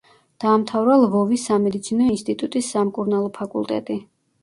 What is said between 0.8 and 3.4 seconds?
ლვოვის სამედიცინო ინსტიტუტის სამკურნალო